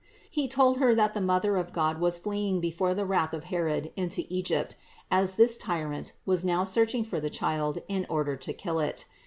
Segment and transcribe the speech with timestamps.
[0.31, 3.91] He told her that the Mother of God was fleeing before the wrath of Herod
[3.95, 4.75] into Egypt,
[5.11, 9.05] as this tyrant was now searching for the Child in order to kill It.